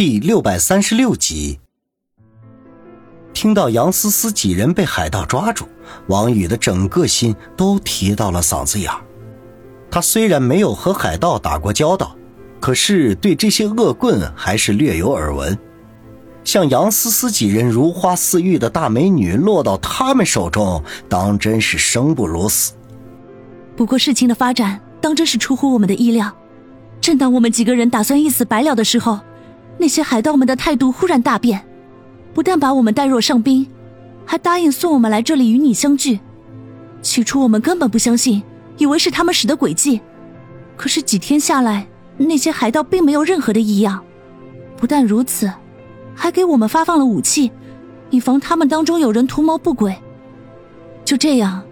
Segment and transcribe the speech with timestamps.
[0.00, 1.60] 第六百三十六集，
[3.34, 5.66] 听到杨思思几人被海盗抓住，
[6.06, 8.90] 王宇的整个心都提到了嗓子眼
[9.90, 12.16] 他虽然没有和海盗打过交道，
[12.60, 15.58] 可是对这些恶棍还是略有耳闻。
[16.44, 22.72] 像杨思思几人如花似玉的大美女落到他们手中，当真是生不如死。
[23.76, 26.34] 不过事情的发展当真是出乎我们的意料。
[27.02, 29.20] 正当我们几个人打算一死百了的时候。
[29.80, 31.58] 那些海盗们的态度忽然大变，
[32.34, 33.66] 不但把我们带若上宾，
[34.26, 36.20] 还答应送我们来这里与你相聚。
[37.00, 38.42] 起初我们根本不相信，
[38.76, 40.02] 以为是他们使的诡计。
[40.76, 41.86] 可是几天下来，
[42.18, 44.04] 那些海盗并没有任何的异样。
[44.76, 45.50] 不但如此，
[46.14, 47.50] 还给我们发放了武器，
[48.10, 49.96] 以防他们当中有人图谋不轨。
[51.06, 51.62] 就这样，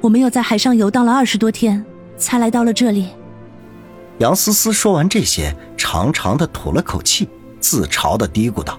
[0.00, 1.84] 我们又在海上游荡了二十多天，
[2.16, 3.08] 才来到了这里。
[4.18, 7.28] 杨思思说完这些，长长的吐了口气。
[7.60, 8.78] 自嘲的嘀咕道：“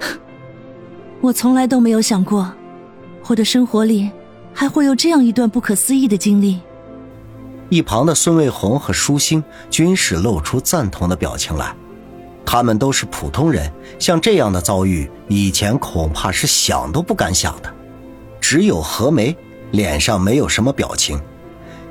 [1.20, 2.52] 我从来都没有想过，
[3.26, 4.10] 我的生活里
[4.52, 6.60] 还会有这样一段不可思议的经历。”
[7.70, 11.74] 一旁的孙卫红和舒心均是露出赞同的表情来。
[12.46, 17.74] 他们都是普通人，像这样的遭遇，以前恐怕是想都不敢想的。
[18.38, 19.34] 只有何梅
[19.70, 21.18] 脸上没有什么表情，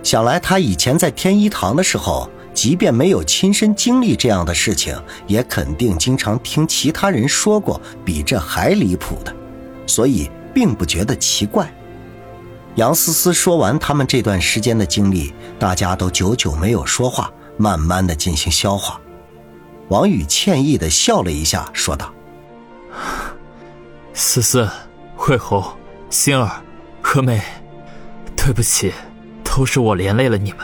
[0.03, 2.29] 想来她以前在天一堂的时候。
[2.53, 4.95] 即便没有亲身经历这样的事情，
[5.27, 9.35] 也肯定经常听其他人说过比这还离谱的，
[9.87, 11.73] 所以并不觉得奇怪。
[12.75, 18.99] 杨思思说完他们这段时间的经历，大家都久久没有说话，慢慢的进行消化。
[19.89, 22.13] 王宇歉意的笑了一下，说道
[24.13, 24.69] ：“思思、
[25.15, 25.63] 慧红、
[26.09, 26.49] 星儿、
[27.01, 27.41] 何梅，
[28.35, 28.91] 对不起，
[29.43, 30.59] 都是我连累了你们。”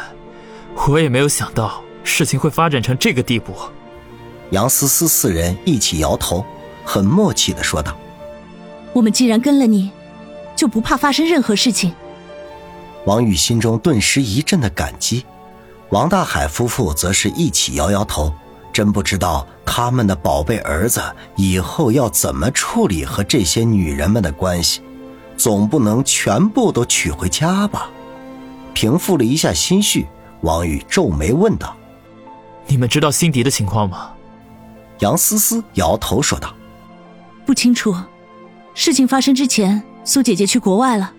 [0.89, 3.53] 我也没有想到事情会发展成这个地步。
[4.49, 6.43] 杨思思四人一起摇头，
[6.83, 7.95] 很默契的说道
[8.91, 9.91] ：“我们既然跟了你，
[10.55, 11.93] 就不怕发生任何事情。”
[13.05, 15.23] 王宇心中顿时一阵的感激，
[15.89, 18.33] 王大海夫妇则是一起摇摇头，
[18.73, 21.03] 真不知道他们的宝贝儿子
[21.35, 24.81] 以后要怎么处理和这些女人们的关系，
[25.37, 27.91] 总不能全部都娶回家吧？
[28.73, 30.07] 平复了一下心绪。
[30.41, 31.75] 王宇皱眉问道
[32.67, 34.11] ：“你们知道辛迪的情况吗？”
[34.99, 36.53] 杨思思摇头说道
[37.45, 37.95] ：“不清楚。
[38.73, 41.13] 事情发生之前，苏姐姐去国外了。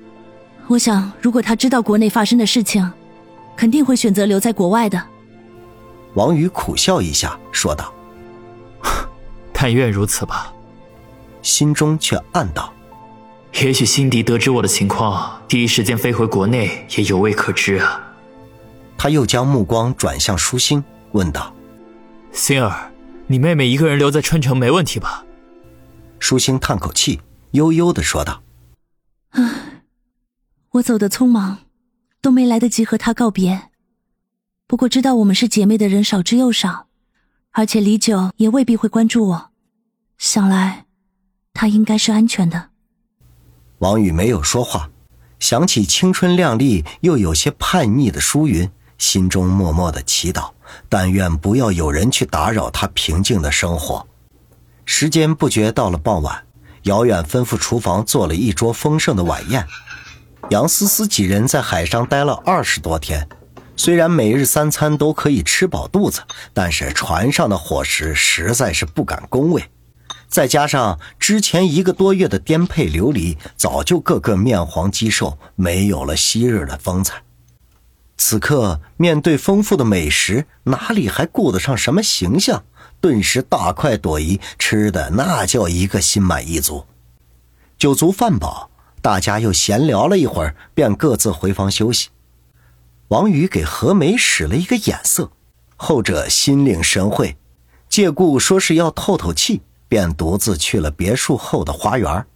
[0.69, 2.91] 我想，如果她知道国内发生的事情，
[3.57, 5.03] 肯定会选择留在国外的。”
[6.15, 7.93] 王宇苦笑一下说道
[9.53, 10.53] ：“但愿如此吧。”
[11.43, 12.73] 心中却暗道
[13.63, 18.09] ：“也许辛迪得知我的情况，第一时间飞回国内，也有未可知啊。”
[19.03, 21.55] 他又将目光转向舒心，问道
[22.33, 22.93] ：“星儿，
[23.29, 25.25] 你妹妹一个人留在春城没问题吧？”
[26.21, 27.19] 舒心叹口气，
[27.53, 28.43] 悠悠的说道
[29.33, 29.41] ：“啊，
[30.73, 31.61] 我走的匆忙，
[32.21, 33.71] 都没来得及和她告别。
[34.67, 36.89] 不过知道我们是姐妹的人少之又少，
[37.53, 39.51] 而且李九也未必会关注我。
[40.19, 40.85] 想来，
[41.55, 42.69] 她应该是安全的。”
[43.81, 44.91] 王宇没有说话，
[45.39, 48.71] 想起青春靓丽又有些叛逆的舒云。
[49.01, 50.51] 心中默默的祈祷，
[50.89, 54.07] 但愿不要有人去打扰他平静的生活。
[54.85, 56.45] 时间不觉到了傍晚，
[56.83, 59.67] 姚远吩咐厨房做了一桌丰盛的晚宴。
[60.51, 63.27] 杨思思几人在海上待了二十多天，
[63.75, 66.21] 虽然每日三餐都可以吃饱肚子，
[66.53, 69.65] 但是船上的伙食实在是不敢恭维。
[70.29, 77.23] 再加上之前一个多月的颠沛流离，早就个个面黄肌瘦，没有了昔日的风采。
[78.21, 82.65] 此刻面对丰富的美食，哪里还顾得上什么形象？
[83.01, 86.85] 顿时大快朵颐，吃的那叫一个心满意足。
[87.79, 88.71] 酒足饭饱，
[89.01, 92.11] 大家又闲聊了一会儿，便各自回房休息。
[93.09, 95.33] 王宇给何梅使了一个眼色，
[95.77, 97.39] 后者心领神会，
[97.89, 102.27] 借故说是要透透气，便独自去了别墅后的花园。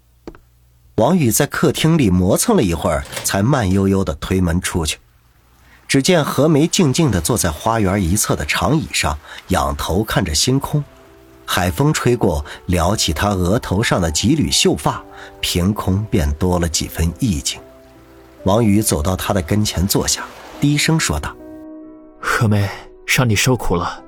[0.95, 4.97] 王宇在客厅里磨蹭了一会儿，才慢悠悠地推门出去。
[5.95, 9.17] 只见何梅静静地坐在花园一侧的长椅上，
[9.51, 10.83] 仰头看着星空。
[11.47, 15.01] 海风吹过，撩起她额头上的几缕秀发，
[15.41, 17.61] 凭空便多了几分意境。
[18.43, 20.25] 王宇走到她的跟前坐下，
[20.61, 21.33] 低声说道
[22.21, 22.69] ：“何梅，
[23.07, 24.03] 让你受苦了。”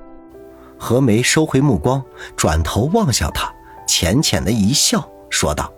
[0.77, 2.03] 何梅收回目光，
[2.35, 3.49] 转头望向他，
[3.87, 5.71] 浅浅的一笑，说道：“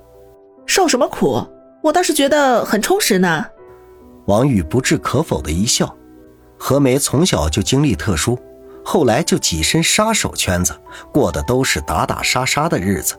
[0.65, 1.47] 受什么苦？
[1.83, 3.45] 我倒是觉得很充实呢。”
[4.29, 5.93] 王宇不置可否的一笑。
[6.55, 8.37] 何梅从小就经历特殊，
[8.85, 10.71] 后来就跻身杀手圈子，
[11.11, 13.15] 过的都是打打杀杀的日子。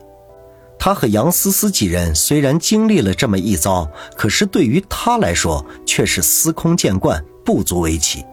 [0.79, 3.85] 他和杨思思几人虽然经历了这么一遭，
[4.15, 8.25] 可是对于他来说却是司空见惯，不足为奇。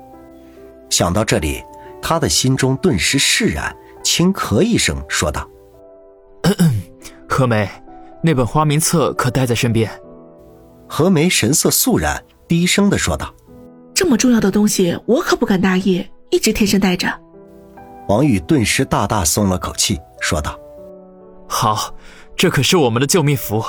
[0.89, 1.63] 想到这里，
[2.01, 5.47] 他的心中顿时释然，轻咳一声说道
[7.29, 7.69] ：“何梅，
[8.23, 9.91] 那本花名册可带在身边？”
[10.89, 13.33] 何梅神色肃然，低声的说道
[13.95, 17.09] ：“这么重要的东西，我可不敢大意，一直贴身带着。”
[18.09, 20.59] 王宇顿时大大松了口气，说道
[21.47, 21.95] ：“好。”
[22.39, 23.61] 这可是我们的救命符，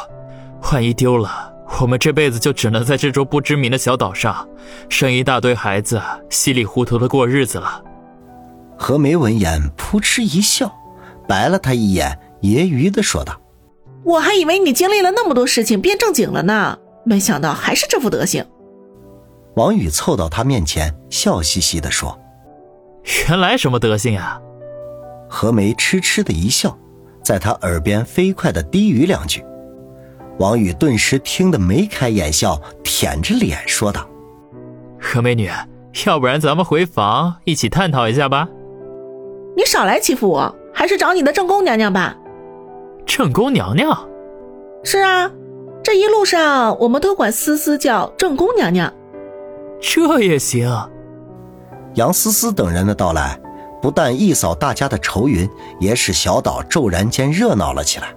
[0.72, 4.48] 万一丢了，我们这辈子就只能在这座不知名的小岛上，
[4.90, 6.00] 生一大堆孩子，
[6.30, 7.84] 稀里糊涂的过日子了。
[8.78, 10.72] 何梅闻言扑哧一笑，
[11.28, 13.42] 白了他一眼，揶揄的说道
[14.06, 18.46] ：“我还以为你经历了那么多事情变正经了呢，没想到还是这副德行。”
[19.60, 22.18] 王宇凑到他面前，笑嘻嘻的说
[23.28, 24.40] ：“原来什么德行呀？”
[25.30, 26.78] 何梅痴痴的一笑。
[27.22, 29.44] 在他耳边飞快的低语两句，
[30.40, 34.08] 王宇顿时听得眉开眼笑，舔着脸说道
[34.98, 35.52] ：“何美女，
[36.08, 38.48] 要不然咱们回房一起探讨一下吧。”
[39.58, 42.16] 你少来欺负我，还是找你的正宫娘娘吧。
[43.06, 44.08] 正宫娘娘？
[44.86, 45.30] 是啊，
[45.84, 48.92] 这一路上我们都管思思叫正宫娘娘。
[49.82, 50.70] 这也行。
[51.96, 53.40] 杨思思等人的到来。
[53.82, 55.50] 不但一扫大家的愁云，
[55.80, 58.14] 也使小岛骤然间热闹了起来。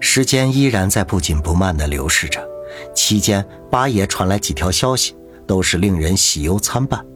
[0.00, 2.44] 时间依然在不紧不慢地流逝着，
[2.92, 5.14] 期间八爷传来几条消息，
[5.46, 7.06] 都是令人喜忧参半。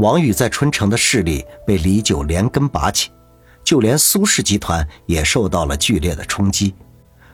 [0.00, 3.10] 王宇在春城的势力被李九连根拔起，
[3.62, 6.74] 就连苏氏集团也受到了剧烈的冲击。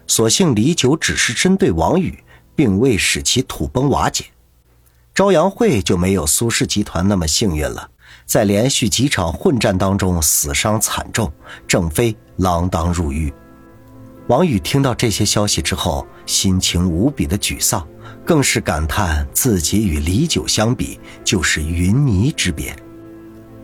[0.07, 2.23] 所幸李九只是针对王宇，
[2.55, 4.27] 并未使其土崩瓦解。
[5.19, 7.91] 朝阳会就没有苏氏集团那么幸运了。
[8.25, 11.33] 在连续几场混战当中死伤惨重，
[11.67, 13.35] 郑飞锒铛入狱。
[14.29, 17.85] 王宇听到这些消息之后，心情无比的沮丧，
[18.25, 22.73] 更是感叹自己与李九相比就是云泥之别。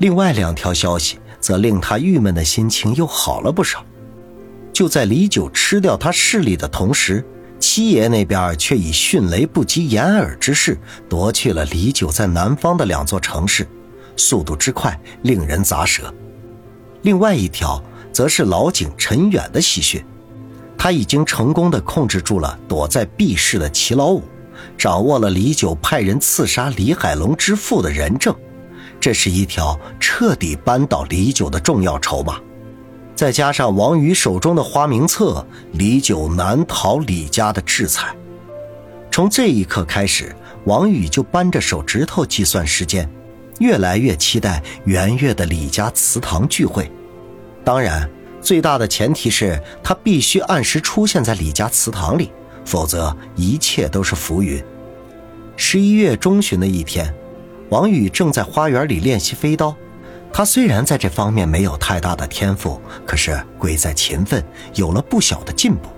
[0.01, 3.87] 另外两条消息则令他郁闷的心情又好了不少。
[4.73, 7.25] 就在李九吃掉他势力的同时，
[7.67, 10.79] 七爷那边却以迅雷不及掩耳之势
[11.09, 13.67] 夺去了李九在南方的两座城市。
[14.19, 16.13] 速度之快，令人咂舌。
[17.01, 17.83] 另外一条，
[18.13, 20.05] 则是老井陈远的喜讯，
[20.77, 24.23] 他已经成功的控制住了躲在 B 市的齐老五，
[24.77, 28.37] 掌握了李九派人刺杀李海龙之父的人证，
[29.01, 32.39] 这是一条彻底扳倒李九的重要筹码。
[33.15, 38.15] 再加上王宇手中的花名册，李九难逃李家的制裁。
[39.11, 40.35] 从这一刻开始，
[40.65, 43.09] 王宇就扳着手指头计算时间。
[43.61, 46.91] 越来越期待元月的李家祠堂聚会，
[47.65, 52.33] 当然，最大的前提是他必须按时出现在李家祠堂里，
[52.65, 54.61] 否则一切都是浮云。
[55.57, 57.15] 十一月中旬的一天，
[57.69, 59.73] 王宇正在花园里练习飞刀。
[60.37, 64.45] 他虽然在这方面没有太大的天赋，可是贵在勤奋，
[64.75, 65.89] 有了不小的进步。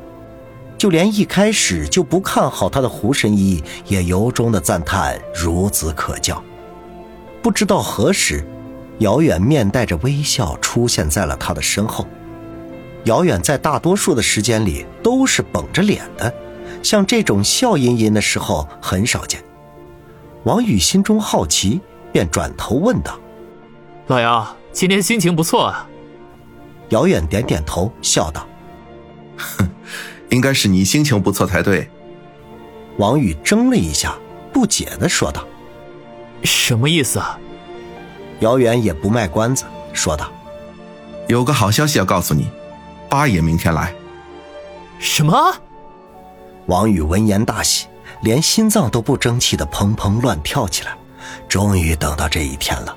[0.76, 6.44] 就连一开始就不看好他的胡神医，也由衷的赞叹孺子可教。
[7.40, 8.46] 不知道何时，
[8.98, 12.06] 遥远面带着微笑出现在了他的身后。
[13.04, 16.30] 遥远在大多数的时间里都是绷着脸的，
[16.82, 19.42] 像这种笑吟吟的时候很少见。
[20.44, 21.80] 王宇心中好奇，
[22.12, 23.18] 便转头问道
[24.08, 25.88] ：“老姚，今天心情不错啊？”
[26.90, 28.46] 姚远点点头，笑道
[29.36, 29.68] ：“哼，
[30.30, 31.90] 应该是你心情不错才对。”
[32.98, 34.16] 王宇怔了一下，
[34.52, 35.44] 不解的说道。
[36.44, 37.38] 什么意思啊？
[38.40, 40.30] 姚远也不卖关子，说道
[41.26, 42.48] ：“有个好消息要告诉你，
[43.08, 43.92] 八爷明天来。”
[45.00, 45.34] 什么？
[46.66, 47.86] 王宇闻言大喜，
[48.22, 50.96] 连心脏都不争气的砰砰乱跳起来。
[51.48, 52.96] 终于等到这一天了，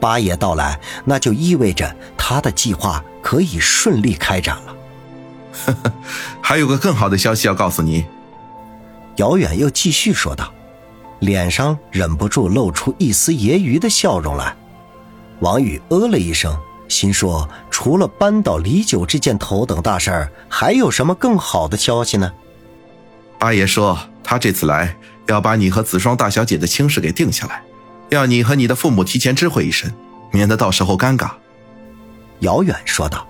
[0.00, 4.76] 八爷到来，那就意味着他的计划可以顺利开展了。
[5.66, 5.92] 呵呵，
[6.40, 8.04] 还有个更好的消息要告诉你。
[9.16, 10.52] 姚远又继续说道。
[11.20, 14.54] 脸上忍不住露出一丝揶揄的笑容来，
[15.40, 22.32] 王宇呃了一声，心说：除了扳倒李九这件头等大事儿，还有什么更好的消息呢？
[23.36, 27.60] 八爷说，他这次来要把你和子双大小姐的亲事给定下来，
[28.10, 29.90] 要你和你的父母提前知会一声，
[30.32, 31.30] 免得到时候尴尬。
[32.40, 33.26] 姚远说道。